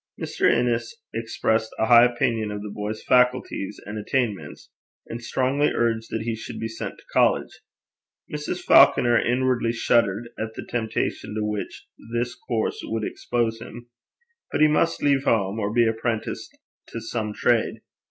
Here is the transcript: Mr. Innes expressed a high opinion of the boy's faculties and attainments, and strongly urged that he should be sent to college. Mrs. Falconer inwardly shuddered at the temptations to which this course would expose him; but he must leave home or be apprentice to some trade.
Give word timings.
Mr. 0.19 0.51
Innes 0.51 0.95
expressed 1.13 1.71
a 1.77 1.85
high 1.85 2.03
opinion 2.05 2.49
of 2.49 2.63
the 2.63 2.71
boy's 2.71 3.03
faculties 3.03 3.79
and 3.85 3.99
attainments, 3.99 4.71
and 5.05 5.21
strongly 5.21 5.67
urged 5.75 6.09
that 6.09 6.23
he 6.23 6.33
should 6.35 6.59
be 6.59 6.67
sent 6.67 6.97
to 6.97 7.03
college. 7.13 7.59
Mrs. 8.33 8.63
Falconer 8.63 9.19
inwardly 9.19 9.71
shuddered 9.71 10.29
at 10.39 10.55
the 10.55 10.65
temptations 10.65 11.37
to 11.37 11.45
which 11.45 11.85
this 12.15 12.33
course 12.33 12.81
would 12.83 13.03
expose 13.03 13.61
him; 13.61 13.91
but 14.51 14.59
he 14.61 14.67
must 14.67 15.03
leave 15.03 15.25
home 15.25 15.59
or 15.59 15.71
be 15.71 15.85
apprentice 15.87 16.49
to 16.87 16.99
some 16.99 17.31
trade. 17.31 17.81